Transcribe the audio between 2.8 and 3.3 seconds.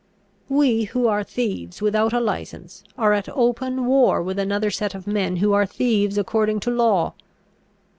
are at